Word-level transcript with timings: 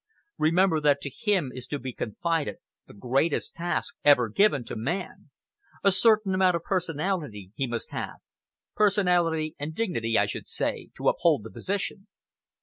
Remember 0.39 0.79
that 0.79 0.99
to 1.01 1.11
him 1.11 1.51
is 1.53 1.67
to 1.67 1.77
be 1.77 1.93
confided 1.93 2.55
the 2.87 2.95
greatest 2.95 3.53
task 3.53 3.93
ever 4.03 4.29
given 4.29 4.63
to 4.63 4.75
man. 4.75 5.29
A 5.83 5.91
certain 5.91 6.33
amount 6.33 6.55
of 6.55 6.63
personality 6.63 7.51
he 7.55 7.67
must 7.67 7.91
have 7.91 8.15
personality 8.75 9.55
and 9.59 9.75
dignity, 9.75 10.17
I 10.17 10.25
should 10.25 10.47
say, 10.47 10.89
to 10.97 11.07
uphold 11.07 11.43
the 11.43 11.51
position." 11.51 12.07